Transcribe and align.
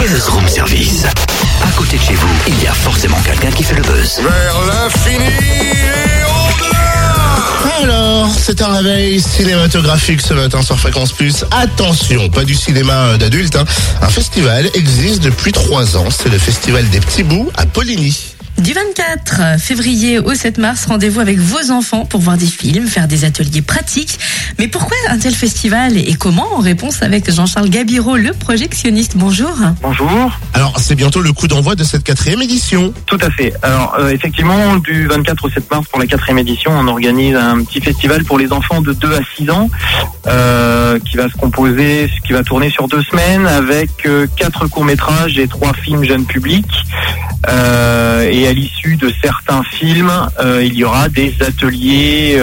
Buzz 0.00 0.28
Room 0.28 0.48
Service. 0.48 1.04
À 1.62 1.70
côté 1.76 1.96
de 1.98 2.02
chez 2.02 2.14
vous, 2.14 2.28
il 2.48 2.62
y 2.62 2.66
a 2.66 2.72
forcément 2.72 3.18
quelqu'un 3.24 3.50
qui 3.50 3.62
fait 3.62 3.74
le 3.74 3.82
buzz. 3.82 4.20
Vers 4.22 4.60
l'infini 4.66 5.24
et 5.26 6.24
au-delà 6.24 7.82
Alors, 7.82 8.30
c'est 8.38 8.62
un 8.62 8.72
réveil 8.72 9.20
cinématographique 9.20 10.20
ce 10.22 10.34
matin 10.34 10.62
sur 10.62 10.78
Fréquence 10.78 11.12
Plus. 11.12 11.44
Attention, 11.50 12.28
pas 12.30 12.44
du 12.44 12.54
cinéma 12.54 13.16
d'adultes. 13.18 13.56
hein. 13.56 13.64
Un 14.02 14.08
festival 14.08 14.68
existe 14.74 15.22
depuis 15.22 15.52
trois 15.52 15.96
ans. 15.96 16.08
C'est 16.10 16.30
le 16.30 16.38
Festival 16.38 16.88
des 16.90 17.00
Petits 17.00 17.22
Bouts 17.22 17.50
à 17.56 17.66
Poligny. 17.66 18.16
Du 18.58 18.74
24 18.74 19.58
février 19.58 20.18
au 20.18 20.34
7 20.34 20.58
mars, 20.58 20.84
rendez-vous 20.84 21.20
avec 21.20 21.38
vos 21.38 21.70
enfants 21.70 22.04
pour 22.04 22.20
voir 22.20 22.36
des 22.36 22.44
films, 22.46 22.88
faire 22.88 23.08
des 23.08 23.24
ateliers 23.24 23.62
pratiques. 23.62 24.18
Mais 24.60 24.68
pourquoi 24.68 24.94
un 25.08 25.16
tel 25.16 25.34
festival 25.34 25.96
et 25.96 26.12
comment 26.16 26.46
En 26.54 26.58
réponse 26.58 27.02
avec 27.02 27.32
Jean-Charles 27.32 27.70
Gabiro, 27.70 28.18
le 28.18 28.34
projectionniste. 28.34 29.16
Bonjour. 29.16 29.56
Bonjour. 29.80 30.38
Alors, 30.52 30.78
c'est 30.78 30.94
bientôt 30.96 31.22
le 31.22 31.32
coup 31.32 31.48
d'envoi 31.48 31.76
de 31.76 31.82
cette 31.82 32.04
quatrième 32.04 32.42
édition. 32.42 32.92
Tout 33.06 33.16
à 33.22 33.30
fait. 33.30 33.54
Alors 33.62 33.96
euh, 33.98 34.10
effectivement, 34.10 34.76
du 34.76 35.06
24 35.06 35.46
au 35.46 35.48
7 35.48 35.70
mars 35.70 35.88
pour 35.88 35.98
la 35.98 36.06
quatrième 36.06 36.40
édition, 36.40 36.72
on 36.74 36.88
organise 36.88 37.36
un 37.36 37.64
petit 37.64 37.80
festival 37.80 38.22
pour 38.24 38.38
les 38.38 38.52
enfants 38.52 38.82
de 38.82 38.92
2 38.92 39.14
à 39.14 39.20
6 39.38 39.48
ans, 39.48 39.70
euh, 40.26 40.98
qui 41.10 41.16
va 41.16 41.30
se 41.30 41.36
composer, 41.38 42.10
qui 42.26 42.34
va 42.34 42.42
tourner 42.42 42.68
sur 42.68 42.86
deux 42.86 43.02
semaines 43.04 43.46
avec 43.46 44.04
euh, 44.04 44.26
quatre 44.36 44.66
courts 44.66 44.84
métrages 44.84 45.38
et 45.38 45.48
trois 45.48 45.72
films 45.72 46.04
jeunes 46.04 46.26
publics. 46.26 46.66
Euh, 47.48 48.28
et 48.30 48.46
à 48.46 48.52
l'issue 48.52 48.96
de 48.96 49.10
certains 49.22 49.62
films, 49.62 50.12
euh, 50.38 50.62
il 50.62 50.74
y 50.74 50.84
aura 50.84 51.08
des 51.08 51.34
ateliers. 51.40 52.38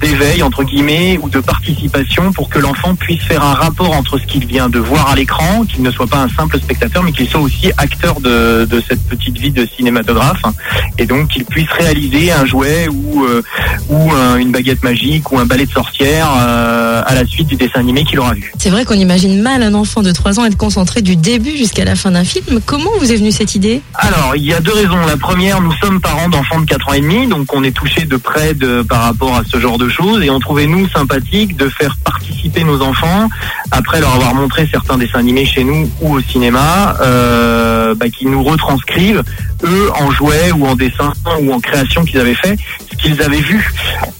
D'éveil 0.00 0.42
entre 0.42 0.64
guillemets 0.64 1.18
ou 1.22 1.28
de 1.28 1.40
participation 1.40 2.32
pour 2.32 2.48
que 2.48 2.58
l'enfant 2.58 2.94
puisse 2.94 3.22
faire 3.22 3.42
un 3.44 3.54
rapport 3.54 3.92
entre 3.92 4.18
ce 4.18 4.26
qu'il 4.26 4.46
vient 4.46 4.68
de 4.68 4.78
voir 4.78 5.08
à 5.10 5.14
l'écran, 5.14 5.64
qu'il 5.64 5.82
ne 5.82 5.90
soit 5.90 6.06
pas 6.06 6.18
un 6.18 6.28
simple 6.28 6.58
spectateur, 6.58 7.02
mais 7.02 7.12
qu'il 7.12 7.28
soit 7.28 7.40
aussi 7.40 7.70
acteur 7.78 8.20
de, 8.20 8.64
de 8.64 8.82
cette 8.86 9.02
petite 9.06 9.38
vie 9.38 9.50
de 9.50 9.66
cinématographe, 9.76 10.42
et 10.98 11.06
donc 11.06 11.28
qu'il 11.28 11.44
puisse 11.44 11.70
réaliser 11.70 12.32
un 12.32 12.44
jouet 12.46 12.88
ou 12.88 13.24
euh, 13.24 13.42
ou 13.88 14.10
un- 14.12 14.36
une 14.36 14.52
baguette 14.52 14.82
magique 14.82 15.30
ou 15.32 15.38
un 15.38 15.46
balai 15.46 15.66
de 15.66 15.72
sorcière 15.72 16.28
euh, 16.36 17.02
à 17.06 17.14
la 17.14 17.24
suite 17.26 17.46
du 17.48 17.56
dessin 17.56 17.80
animé 17.80 18.04
qu'il 18.04 18.18
aura 18.20 18.34
vu. 18.34 18.52
C'est 18.58 18.70
vrai 18.70 18.84
qu'on 18.84 18.94
imagine 18.94 19.40
mal 19.42 19.62
un 19.62 19.74
enfant 19.74 20.02
de 20.02 20.12
3 20.12 20.40
ans 20.40 20.44
être 20.44 20.56
concentré 20.56 21.02
du 21.02 21.16
début 21.16 21.56
jusqu'à 21.56 21.84
la 21.84 21.96
fin 21.96 22.10
d'un 22.10 22.24
film. 22.24 22.60
Comment 22.66 22.90
vous 23.00 23.10
est 23.12 23.16
venue 23.16 23.32
cette 23.32 23.54
idée? 23.54 23.80
Alors, 23.94 24.34
il 24.36 24.44
y 24.44 24.52
a 24.52 24.60
deux 24.60 24.72
raisons. 24.72 24.98
La 25.06 25.16
première, 25.16 25.60
nous 25.60 25.72
sommes 25.82 26.00
parents 26.00 26.28
d'enfants 26.28 26.60
de 26.60 26.66
4 26.66 26.88
ans 26.88 26.92
et 26.94 27.00
demi, 27.00 27.26
donc 27.26 27.52
on 27.54 27.62
est 27.64 27.72
touché 27.72 28.04
de 28.04 28.16
près 28.16 28.54
de, 28.54 28.82
par 28.82 29.02
rapport 29.02 29.34
à 29.36 29.42
ce 29.50 29.58
genre 29.60 29.78
de 29.78 29.88
et 30.22 30.30
on 30.30 30.40
trouvait 30.40 30.66
nous 30.66 30.88
sympathique 30.88 31.56
de 31.56 31.68
faire 31.68 31.96
participer 32.04 32.64
nos 32.64 32.82
enfants, 32.82 33.28
après 33.70 34.00
leur 34.00 34.14
avoir 34.14 34.34
montré 34.34 34.68
certains 34.70 34.98
dessins 34.98 35.20
animés 35.20 35.46
chez 35.46 35.62
nous 35.62 35.88
ou 36.00 36.16
au 36.16 36.20
cinéma, 36.20 36.96
euh, 37.00 37.94
bah, 37.94 38.08
qui 38.08 38.26
nous 38.26 38.42
retranscrivent, 38.42 39.22
eux, 39.62 39.90
en 39.94 40.10
jouets 40.10 40.52
ou 40.52 40.66
en 40.66 40.74
dessin 40.74 41.12
ou 41.40 41.52
en 41.52 41.60
création 41.60 42.04
qu'ils 42.04 42.18
avaient 42.18 42.34
fait, 42.34 42.58
ce 42.90 42.96
qu'ils 42.96 43.22
avaient 43.22 43.40
vu. 43.40 43.72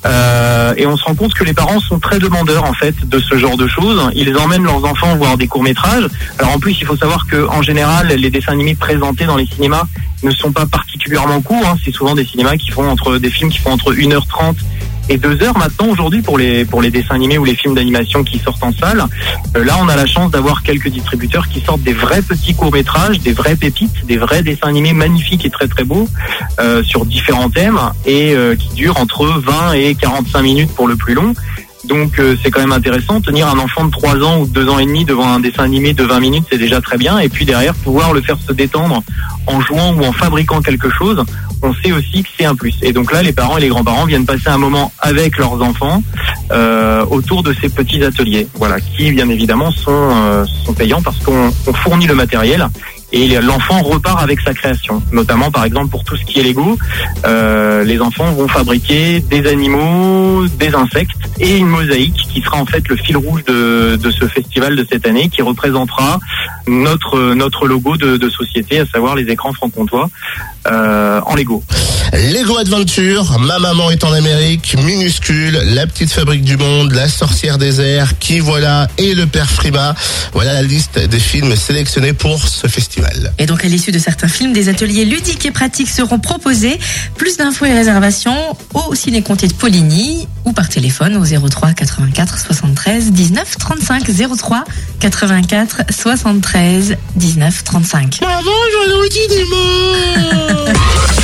Euh, 0.07 0.75
et 0.77 0.87
on 0.87 0.97
se 0.97 1.05
rend 1.05 1.15
compte 1.15 1.35
que 1.35 1.45
les 1.45 1.55
parents 1.55 1.81
sont 1.81 1.99
très 1.99 2.19
demandeurs 2.19 2.65
en 2.65 2.73
fait 2.75 2.95
de 3.09 3.19
ce 3.19 3.37
genre 3.37 3.57
de 3.57 3.67
choses. 3.67 4.01
Ils 4.15 4.37
emmènent 4.37 4.65
leurs 4.65 4.85
enfants 4.85 5.17
voir 5.17 5.37
des 5.37 5.49
courts 5.49 5.63
métrages. 5.65 6.09
Alors 6.39 6.55
en 6.55 6.59
plus, 6.59 6.79
il 6.81 6.87
faut 6.87 6.97
savoir 6.97 7.27
que 7.27 7.49
en 7.49 7.63
général, 7.63 8.09
les 8.09 8.31
dessins 8.31 8.53
animés 8.53 8.77
présentés 8.77 9.25
dans 9.25 9.37
les 9.37 9.47
cinémas 9.47 9.85
ne 10.23 10.31
sont 10.31 10.53
pas 10.53 10.67
particulièrement 10.67 11.41
courts. 11.43 11.67
hein. 11.67 11.77
C'est 11.85 11.93
souvent 11.93 12.15
des 12.15 12.25
cinémas 12.25 12.57
qui 12.57 12.71
font 12.71 12.89
entre 12.89 13.19
des 13.19 13.31
films 13.31 13.51
qui 13.51 13.59
font 13.59 13.73
entre 13.73 13.93
1h30 13.93 14.55
et 15.09 15.17
2 15.17 15.43
heures 15.43 15.59
maintenant 15.59 15.89
aujourd'hui 15.89 16.23
pour 16.23 16.39
les 16.39 16.65
pour 16.65 16.83
les 16.83 16.91
dessins 16.91 17.15
animés 17.15 17.39
ou 17.39 17.45
les 17.45 17.55
films 17.55 17.75
d'animation 17.75 18.25
qui 18.25 18.39
sortent 18.39 18.63
en 18.63 18.73
salle. 18.73 19.05
Euh, 19.57 19.65
là, 19.65 19.77
on 19.81 19.89
a 19.89 19.97
la 19.97 20.07
chance 20.07 20.31
d'avoir 20.31 20.63
quelques 20.63 20.89
distributeurs 20.89 21.49
qui 21.49 21.61
sortent 21.61 21.83
des 21.83 21.93
vrais 21.93 22.23
petits 22.23 22.55
courts 22.55 22.73
métrages, 22.73 23.21
des 23.21 23.33
vraies 23.33 23.57
pépites, 23.57 24.07
des 24.07 24.17
vrais 24.17 24.43
dessins 24.43 24.69
animés 24.69 24.93
magnifiques 24.93 25.45
et 25.45 25.51
très 25.51 25.69
très 25.69 25.85
beaux 25.85 26.09
euh, 26.59 26.83
sur 26.83 27.05
différents 27.07 27.51
thèmes 27.51 27.81
et 28.07 28.35
euh, 28.35 28.57
qui 28.57 28.75
durent 28.75 28.99
entre 28.99 29.27
20 29.27 29.73
et 29.75 29.95
45 29.95 30.43
minutes 30.43 30.71
pour 30.75 30.89
le 30.89 30.97
plus 30.97 31.15
long. 31.15 31.35
Donc 31.87 32.19
euh, 32.19 32.37
c'est 32.43 32.51
quand 32.51 32.61
même 32.61 32.73
intéressant. 32.73 33.21
Tenir 33.21 33.49
un 33.49 33.59
enfant 33.59 33.85
de 33.85 33.91
3 33.91 34.23
ans 34.23 34.41
ou 34.41 34.47
de 34.47 34.53
2 34.53 34.69
ans 34.69 34.79
et 34.79 34.87
demi 34.87 35.05
devant 35.05 35.29
un 35.29 35.41
dessin 35.41 35.65
animé 35.65 35.93
de 35.93 36.05
20 36.05 36.21
minutes, 36.21 36.45
c'est 36.51 36.59
déjà 36.59 36.81
très 36.81 36.97
bien. 36.97 37.19
Et 37.19 37.29
puis 37.29 37.45
derrière, 37.45 37.75
pouvoir 37.75 38.13
le 38.13 38.21
faire 38.21 38.37
se 38.39 38.53
détendre 38.53 39.03
en 39.47 39.61
jouant 39.61 39.95
ou 39.95 40.05
en 40.05 40.13
fabriquant 40.13 40.61
quelque 40.61 40.91
chose, 40.91 41.23
on 41.63 41.75
sait 41.75 41.93
aussi 41.93 42.23
que 42.23 42.29
c'est 42.37 42.45
un 42.45 42.55
plus. 42.55 42.75
Et 42.83 42.93
donc 42.93 43.13
là, 43.13 43.23
les 43.23 43.33
parents 43.33 43.59
et 43.59 43.61
les 43.61 43.69
grands-parents 43.69 44.07
viennent 44.07 44.27
passer 44.27 44.49
un 44.49 44.59
moment 44.59 44.93
avec 45.01 45.39
leurs 45.39 45.61
enfants 45.63 46.03
euh, 46.53 47.05
autour 47.07 47.43
de 47.43 47.55
ces 47.55 47.69
petits 47.69 48.03
ateliers, 48.03 48.47
voilà, 48.55 48.81
qui 48.81 49.11
bien 49.13 49.29
évidemment 49.29 49.71
sont, 49.71 49.91
euh, 49.91 50.45
sont 50.65 50.75
payants 50.75 51.03
parce 51.03 51.19
qu'on 51.19 51.51
on 51.67 51.73
fournit 51.73 52.07
le 52.07 52.15
matériel 52.15 52.67
et 53.15 53.41
l'enfant 53.41 53.81
repart 53.81 54.21
avec 54.21 54.41
sa 54.41 54.53
création. 54.53 55.01
Notamment, 55.13 55.53
par 55.53 55.65
exemple, 55.65 55.89
pour 55.89 56.03
tout 56.03 56.17
ce 56.17 56.25
qui 56.25 56.41
est 56.41 56.43
Lego, 56.43 56.77
euh, 57.25 57.85
les 57.85 58.01
enfants 58.01 58.33
vont 58.33 58.49
fabriquer 58.49 59.21
des 59.21 59.47
animaux, 59.47 60.49
des 60.49 60.75
insectes 60.75 61.13
et 61.39 61.59
une 61.59 61.69
mosaïque 61.69 62.17
qui 62.33 62.41
sera 62.41 62.59
en 62.59 62.67
fait 62.67 62.87
le 62.89 62.97
fil 62.97 63.17
rouge 63.17 63.45
de, 63.45 64.11
ce 64.11 64.27
festival 64.27 64.75
de 64.75 64.85
cette 64.91 65.07
année, 65.07 65.29
qui 65.29 65.43
représentera 65.43 66.19
notre 66.67 67.35
notre 67.35 67.69
logo 67.69 67.97
de, 67.97 68.17
de 68.17 68.29
société, 68.31 68.81
à 68.81 68.87
savoir 68.87 69.15
les 69.15 69.31
écrans 69.31 69.53
franc-comtois 69.53 70.11
euh, 70.67 71.14
en 71.27 71.35
Lego. 71.35 71.63
Lego 72.13 72.59
Adventure, 72.59 73.39
Ma 73.41 73.59
maman 73.59 73.91
est 73.91 74.05
en 74.05 74.13
Amérique, 74.13 74.77
Minuscule, 74.85 75.59
La 75.75 75.87
petite 75.87 76.13
fabrique 76.13 76.45
du 76.45 76.57
monde, 76.57 76.93
La 76.93 77.09
sorcière 77.09 77.59
des 77.59 77.81
airs, 77.81 78.19
Qui 78.19 78.41
voilà 78.41 78.89
et 78.99 79.15
Le 79.15 79.27
père 79.27 79.51
Frima. 79.51 79.95
Voilà 80.33 80.53
la 80.55 80.63
liste 80.63 80.99
des 80.99 81.19
films 81.19 81.57
sélectionnés 81.57 82.13
pour 82.13 82.47
ce 82.47 82.67
festival. 82.69 83.33
Et 83.39 83.47
donc 83.47 83.64
à 83.64 83.64
l'issue 83.75 83.91
de 83.91 83.99
certains 83.99 84.29
films, 84.29 84.53
des 84.53 84.69
ateliers 84.69 85.05
ludiques 85.05 85.45
et 85.47 85.51
pratiques 85.51 85.91
seront 85.91 86.21
proposés. 86.21 86.79
Plus 87.17 87.37
d'infos 87.37 87.65
et 87.65 87.73
réservations 87.73 88.57
au 88.73 88.95
Ciné 88.95 89.21
Comté 89.23 89.49
de 89.49 89.53
Poligny 89.53 90.29
ou 90.45 90.53
par 90.53 90.69
téléphone 90.69 91.17
au 91.17 91.25
03 91.25 91.73
84 91.73 92.39
73 92.39 93.11
19 93.11 93.57
35 93.59 94.05
03 94.37 94.65
84 95.01 95.83
73 95.91 96.97
19 97.17 97.65
35. 97.65 98.21
Maman, 98.21 98.43
j'en 98.73 98.95